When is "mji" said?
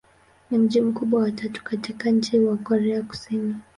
0.57-0.81